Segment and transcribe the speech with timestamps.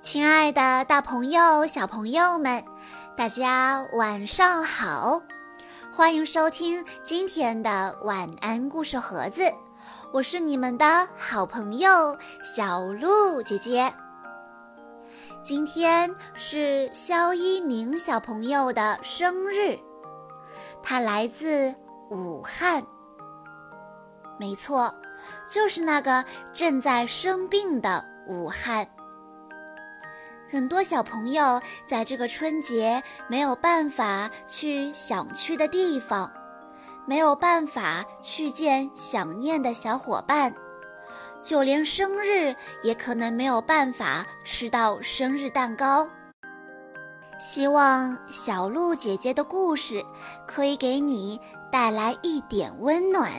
[0.00, 2.64] 亲爱的，大朋友、小朋友们，
[3.16, 5.20] 大家晚上好！
[5.92, 9.52] 欢迎收听今天的晚安故事盒子，
[10.12, 13.92] 我是你们的好朋友小鹿姐姐。
[15.42, 19.76] 今天是肖一鸣小朋友的生日，
[20.80, 21.74] 他来自
[22.10, 22.84] 武汉，
[24.38, 24.94] 没错，
[25.44, 28.86] 就是那个正在生病的武汉。
[30.50, 36.32] 很多小朋友在这个春节没有办法去想去的地方，
[37.06, 40.54] 没有办法去见想念的小伙伴，
[41.42, 46.08] 就连生日也可能没有办法吃到生日蛋糕。
[47.38, 50.02] 希望小鹿姐姐的故事
[50.46, 51.38] 可以给你
[51.70, 53.30] 带来一点温暖。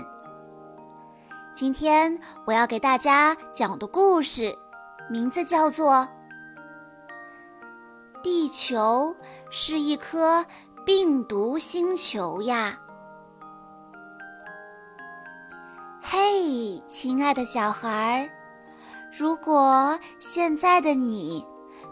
[1.55, 4.55] 今天我要给大家讲的故事，
[5.09, 6.07] 名字叫做。
[8.21, 9.15] 地球
[9.49, 10.45] 是一颗
[10.85, 12.77] 病毒星球呀！
[16.01, 18.29] 嘿，亲爱的小孩儿，
[19.17, 21.45] 如果现在的你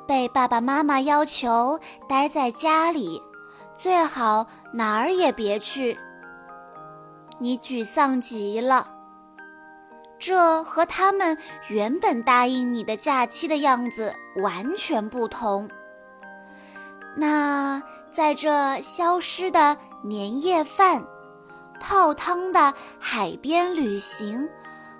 [0.06, 3.22] 被爸爸妈妈要求待在家里，
[3.74, 5.98] 最好哪儿也别去，
[7.40, 8.94] 你沮丧极了。
[10.20, 11.38] 这和他们
[11.70, 15.70] 原本答应你的假期的样子完全不同。
[17.20, 21.04] 那在这消失的年夜饭、
[21.80, 24.48] 泡汤的海边旅行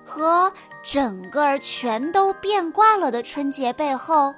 [0.04, 0.52] 和
[0.82, 4.34] 整个全都变卦了的春节背后，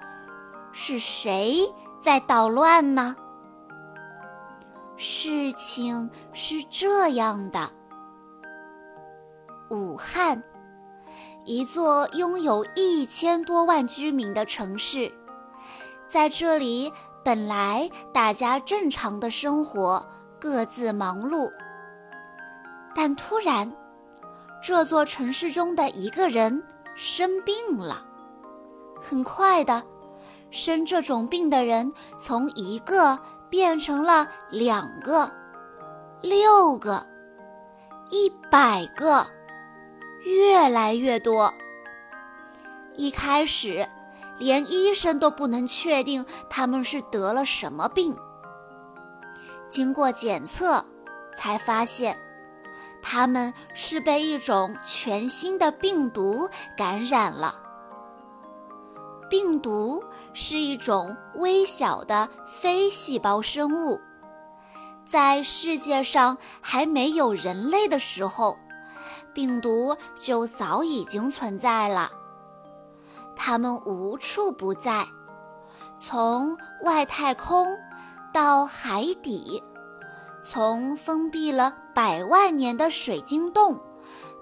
[0.73, 1.67] 是谁
[1.99, 3.17] 在捣乱呢？
[4.99, 7.71] 事情是这样的：
[9.71, 10.43] 武汉，
[11.47, 15.11] 一座拥有一千多万居民的城市，
[16.07, 16.93] 在这里。
[17.23, 20.05] 本来大家正常的生活，
[20.41, 21.51] 各自忙碌。
[22.95, 23.71] 但突然，
[24.63, 26.63] 这座城市中的一个人
[26.95, 28.05] 生病了。
[28.99, 29.83] 很快的，
[30.51, 35.31] 生这种病的人从一个变成了两个、
[36.23, 37.07] 六个、
[38.11, 39.27] 一百个，
[40.25, 41.53] 越来越多。
[42.97, 43.87] 一开始。
[44.41, 48.17] 连医生都不能确定他们是得了什么病。
[49.69, 50.85] 经过检测，
[51.37, 52.19] 才发现
[53.01, 57.55] 他们是被一种全新的病毒感染了。
[59.29, 60.03] 病毒
[60.33, 64.01] 是一种微小的非细胞生物，
[65.07, 68.57] 在世界上还没有人类的时候，
[69.33, 72.11] 病毒就早已经存在了。
[73.43, 75.09] 它们无处不在，
[75.99, 77.67] 从外太空
[78.35, 79.63] 到海底，
[80.43, 83.81] 从封闭了百万年的水晶洞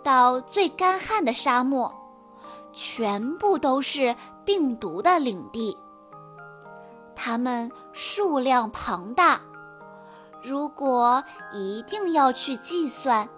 [0.03, 1.95] 到最干旱的沙漠，
[2.73, 5.79] 全部都是病毒的领地。
[7.15, 9.41] 它们数量庞大，
[10.43, 11.23] 如果
[11.53, 13.29] 一定要去计算。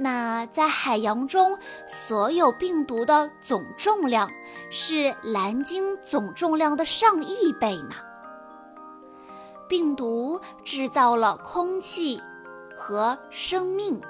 [0.00, 4.30] 那在海洋中，所有病毒的总重量
[4.70, 7.96] 是蓝鲸总重量的上亿倍呢。
[9.68, 12.22] 病毒制造了空气
[12.76, 14.00] 和生命，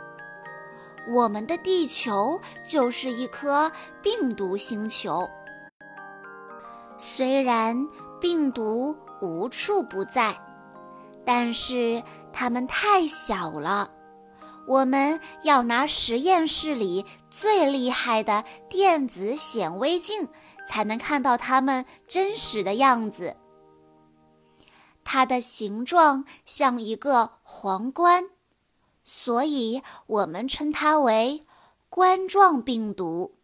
[1.11, 3.73] 我们的地球就是一颗
[4.03, 5.27] 病毒星球。
[6.97, 7.89] 虽然
[8.21, 10.37] 病毒无处不在，
[11.25, 13.91] 但是它们太小了。
[14.69, 20.29] 我们要拿实验室里最厉害的电子显微镜，
[20.69, 23.35] 才能看到它们真实的样子。
[25.03, 28.27] 它的形状像一个皇冠，
[29.03, 31.47] 所以我们称它为
[31.89, 33.35] 冠状病毒。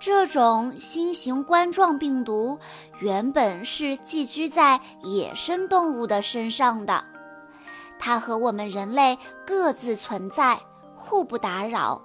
[0.00, 2.58] 这种新型冠状病毒
[3.00, 7.15] 原本是寄居在野生动物的身上的。
[7.98, 10.58] 它和我们人类各自存在，
[10.94, 12.02] 互不打扰，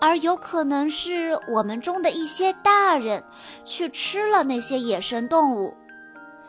[0.00, 3.24] 而有可能是我们中的一些大人
[3.64, 5.76] 去吃了那些野生动物，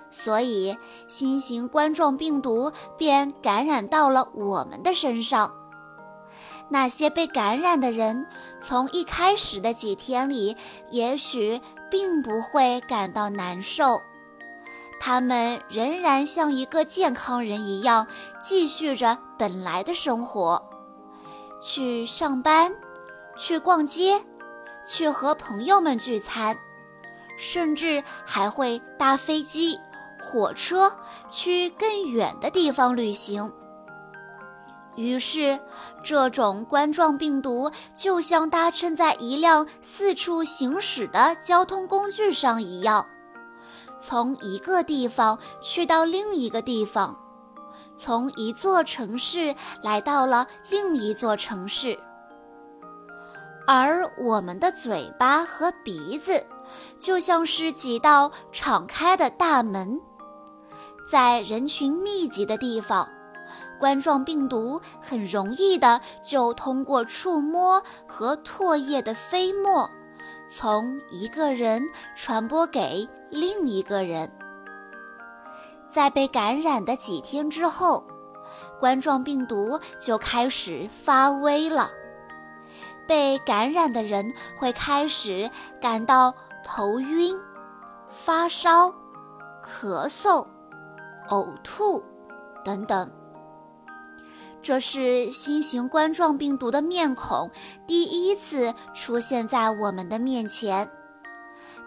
[0.10, 0.78] 所以
[1.08, 5.54] 新型冠状病毒便感染到了我们的身上。
[6.68, 8.26] 那些被感染的人，
[8.60, 10.58] 从一开始的几天里，
[10.90, 11.62] 也许
[11.92, 14.02] 并不会感到难受。
[15.00, 18.08] 他们仍然像一个健康人一样，
[18.42, 20.62] 继续着本来的生活，
[21.62, 22.74] 去上班，
[23.38, 24.24] 去逛街，
[24.88, 26.58] 去和朋友们聚餐，
[27.38, 29.78] 甚至还会搭飞机、
[30.22, 30.92] 火车
[31.30, 33.52] 去更远的地方旅行。
[34.96, 35.60] 于是，
[36.02, 43.06] 这种冠状病毒就像搭乘在一辆四处行驶的交通工具上一样，
[44.00, 47.18] 从一个地方去到另一个地方，
[47.96, 51.98] 从一座城市来到了另一座城市。
[53.68, 56.46] 而我们的嘴巴和鼻子，
[57.00, 60.00] 就像是几道敞开的大门，
[61.10, 63.10] 在人群密集的地方。
[63.78, 69.90] 冠状病毒很容易的就通过触摸和唾液的飞沫，
[70.48, 71.84] 从一个人
[72.16, 74.32] 传播给另一个人。
[75.90, 78.06] 在被感染的几天之后，
[78.80, 81.90] 冠状病毒就开始发威了。
[83.08, 85.50] 被感染的人会开始
[85.80, 86.34] 感到
[86.64, 87.40] 头晕、
[88.10, 88.90] 发烧、
[89.64, 90.46] 咳嗽、
[91.30, 92.04] 呕吐
[92.64, 93.10] 等等。
[94.66, 97.52] 这是新型冠状病毒的面孔
[97.86, 100.90] 第一次出现在我们的面前，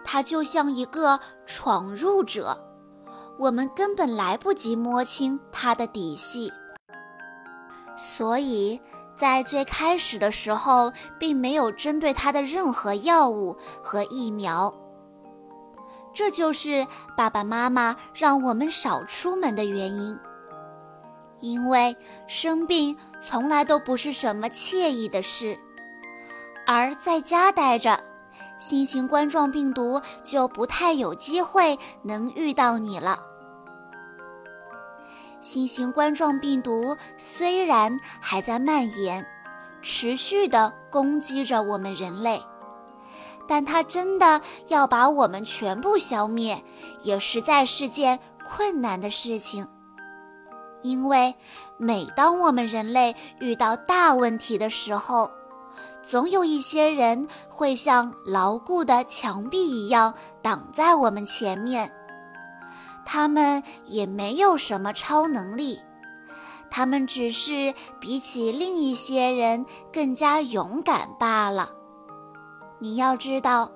[0.05, 2.57] 它就像一个闯入者，
[3.37, 6.49] 我们根本来不及摸清它的底细。
[7.97, 8.79] 所以
[9.13, 10.89] 在最开始的时候，
[11.19, 14.73] 并没有针对它的任何药物和疫苗。
[16.13, 16.87] 这就是
[17.17, 20.17] 爸爸妈妈让我们少出门的原因。
[21.41, 21.95] 因为
[22.27, 25.57] 生病从来都不是什么惬意的事，
[26.65, 28.03] 而在家待着，
[28.59, 33.19] 新型冠状病毒就不太有机会能遇到你了。
[35.41, 39.25] 新型冠状病毒虽然还在蔓延，
[39.81, 42.43] 持续地攻击着我们人类，
[43.47, 46.61] 但它真的要把我们全部消灭，
[47.03, 49.65] 也实在是件困难的事情。
[50.81, 51.33] 因为
[51.77, 55.31] 每当我们人类遇到大问题的时候，
[56.01, 61.91] 总有一些人会像牢固的墙壁一样挡在我们前面。
[63.05, 65.79] 他们也没有什么超能力，
[66.69, 71.71] 他们只是比起另一些人更加勇敢罢了。
[72.79, 73.71] 你要知道，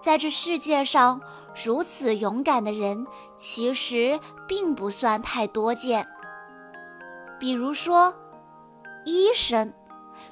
[0.00, 1.20] 在这世界上，
[1.64, 3.06] 如此勇敢的人
[3.36, 4.18] 其实
[4.48, 6.08] 并不算太多见。
[7.40, 8.14] 比如说，
[9.04, 9.72] 医生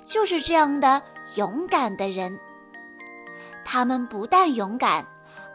[0.04, 1.02] 就是这样的
[1.36, 2.38] 勇敢的人。
[3.64, 5.06] 他们不但勇敢，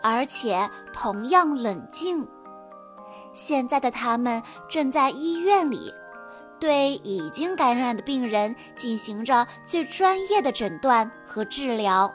[0.02, 2.28] 而且同样冷静。
[3.34, 5.94] 现在的他们正在医院里，
[6.60, 12.14] 对已经感染的病人进行着最专业的诊断和治疗。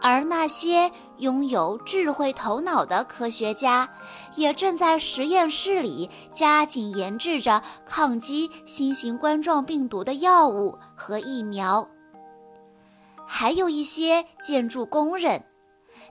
[0.00, 3.88] 而那些拥有智慧头脑的科学家，
[4.36, 11.88] 也正在实验室里加紧研制着抗击新型冠状病毒的药物和疫苗。
[13.26, 15.44] 还有一些建筑工人，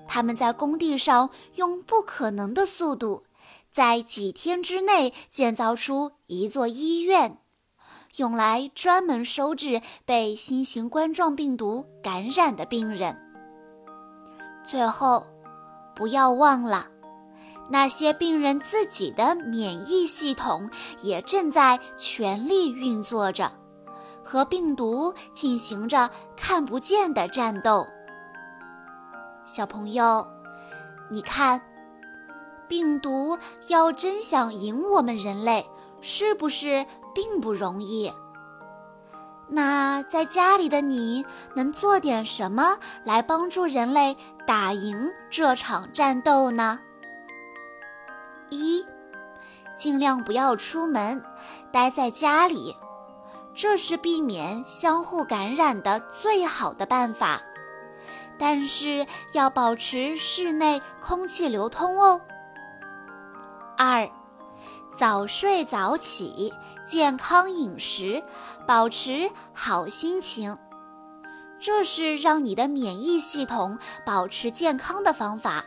[0.08, 3.24] 他们在工地上用不可能的速度，
[3.72, 7.40] 在几天之内建造出一座医院，
[8.18, 13.27] 用来专门收治被新型冠状病毒感染的病人。
[14.68, 15.26] 最后，
[15.96, 16.88] 不要忘了，
[17.70, 20.70] 那些病人自己的免疫系统
[21.02, 23.50] 也正在全力运作着，
[24.26, 27.88] 和病毒进行着看不见的战斗。
[29.46, 30.28] 小朋友，
[31.10, 31.62] 你看，
[32.68, 33.38] 病毒
[33.70, 35.66] 要真想赢我们人类，
[36.02, 38.12] 是不是并不容易？
[39.50, 46.80] 那在家里的你能做点什么来帮助人类打赢这场战斗呢？
[48.50, 48.86] 一，
[49.78, 51.24] 尽量不要出门，
[51.72, 52.76] 待在家里，
[53.56, 57.42] 这是避免相互感染的最好的办法。
[58.38, 62.22] 但是要保持室内空气流通哦。
[63.78, 64.10] 二。
[64.98, 66.52] 早睡早起，
[66.84, 68.24] 健康饮食，
[68.66, 70.58] 保持好心情，
[71.60, 75.64] 这是让你的免疫系统保持健康的方法。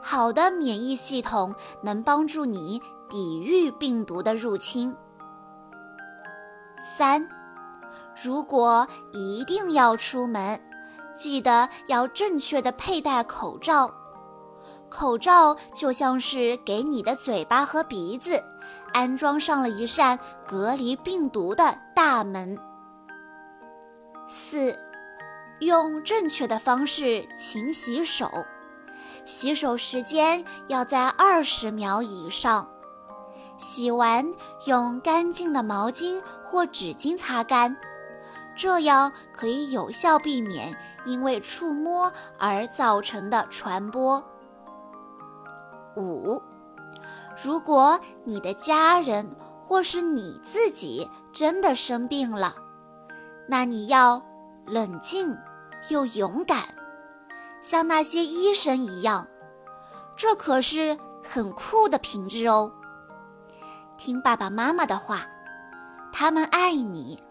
[0.00, 2.80] 好的免疫系统能帮助你
[3.10, 4.96] 抵御病毒的入侵。
[6.96, 7.28] 三，
[8.24, 10.58] 如果一定要出门，
[11.14, 13.99] 记得要正确的佩戴口罩。
[14.90, 18.42] 口罩就像是给你的嘴巴和鼻子
[18.92, 22.58] 安装上了一扇隔离病毒的大门。
[24.28, 24.78] 四，
[25.60, 28.28] 用正确的方式勤洗手，
[29.24, 32.68] 洗手时间要在二十秒以上。
[33.56, 34.26] 洗完
[34.66, 37.76] 用干净的毛巾或纸巾擦干，
[38.56, 44.24] 这样可以有效避免因为触摸而造成的传播。
[45.96, 46.40] 五，
[47.42, 49.28] 如果你的家人
[49.64, 52.54] 或是你自己真的生病了，
[53.48, 54.22] 那你要
[54.66, 55.36] 冷静
[55.88, 56.62] 又勇敢，
[57.62, 59.26] 像那些医生一样，
[60.16, 62.72] 这可是很酷的品质哦。
[63.96, 65.26] 听爸爸妈妈的话，
[66.12, 67.22] 他们爱你，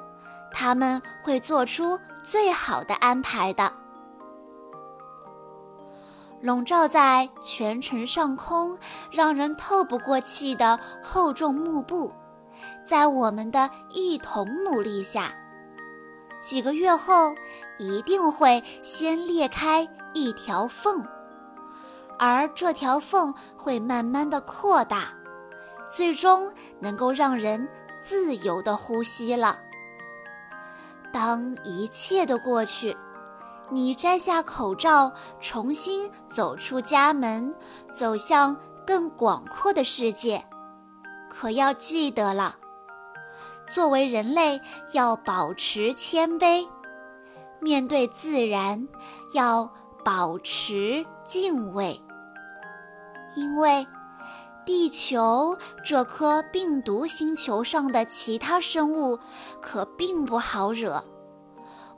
[0.51, 3.73] 他们会做出最好的安排的。
[6.41, 8.77] 笼罩在全城上空、
[9.11, 12.11] 让人透不过气的厚重幕布，
[12.85, 15.33] 在我们的一同努力下，
[16.41, 17.35] 几个月后
[17.77, 21.05] 一定会先裂开一条缝，
[22.17, 25.13] 而这条缝会慢慢的扩大。
[25.89, 27.67] 最终能够让人
[27.99, 29.57] 自由的呼吸了。
[31.11, 32.95] 当一切都过去，
[33.71, 37.53] 你摘下口罩，重新走出家门，
[37.93, 40.43] 走向更广阔的世界。
[41.29, 42.55] 可要记得了，
[43.67, 44.59] 作为人类
[44.93, 46.67] 要保持谦卑，
[47.59, 48.87] 面对自然
[49.33, 49.71] 要
[50.03, 52.01] 保持敬畏，
[53.35, 53.87] 因为。
[54.65, 59.17] 地球这颗病毒星球上的其他生物
[59.59, 61.03] 可并不好惹，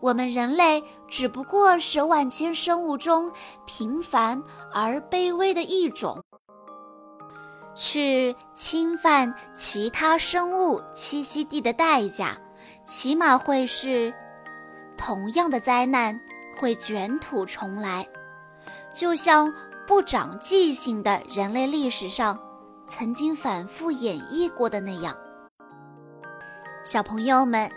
[0.02, 3.32] 我们人类只不过是万千生物中
[3.66, 4.42] 平凡
[4.74, 6.24] 而卑微的一种。
[7.74, 12.38] 去侵犯其他生物栖息地的代价，
[12.86, 14.14] 起码会是
[14.98, 16.20] 同样的灾难
[16.60, 18.06] 会卷土重来，
[18.94, 19.54] 就像
[19.88, 22.38] 不长记性的人类历史上。
[22.88, 25.16] 曾经反复演绎过的那样，
[26.84, 27.72] 小朋友们，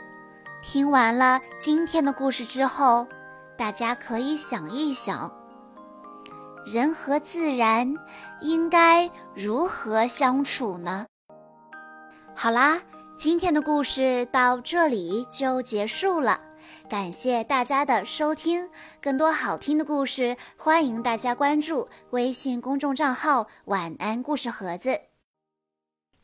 [0.64, 3.06] 听完了今天的故事之后，
[3.54, 5.30] 大家可以想一想，
[6.64, 7.94] 人和自然
[8.40, 11.04] 应该如何相处呢？
[12.34, 12.80] 好啦，
[13.14, 16.40] 今天的故事到这里就结束了。
[16.88, 18.70] 感谢大家的收听，
[19.02, 24.98] 更多好听的故事，欢迎大家关注微信公众账号“晚安故事盒子”。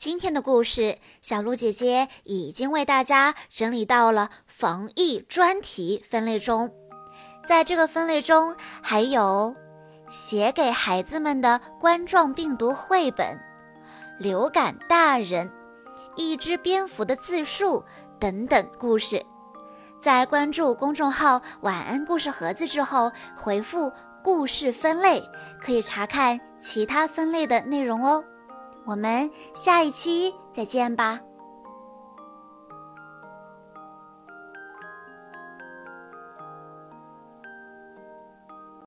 [0.01, 6.73] 今天的故事，小鹿姐姐已经为大家整理到了防疫专题分类中，
[7.45, 9.55] 在这个分类中，还有
[10.09, 13.39] 写给孩子们的冠状病毒绘本、
[14.19, 15.53] 流感大人、
[16.17, 17.85] 一只蝙蝠的自述
[18.19, 19.23] 等等故事。
[20.01, 23.93] 在关注公众号“晚安故事盒子”之后，回复
[24.25, 25.23] “故事分类”，
[25.61, 28.25] 可以查看其他分类的内容哦。
[28.85, 31.21] 我们下一期再见吧。